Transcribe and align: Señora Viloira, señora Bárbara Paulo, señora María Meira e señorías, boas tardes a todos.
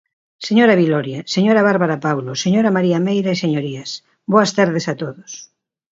Señora 0.47 0.77
Viloira, 0.81 1.19
señora 1.35 1.65
Bárbara 1.69 1.97
Paulo, 2.07 2.31
señora 2.43 2.75
María 2.77 2.99
Meira 3.07 3.31
e 3.33 3.41
señorías, 3.43 3.89
boas 4.31 4.51
tardes 4.57 4.85
a 4.87 4.93
todos. 5.01 5.31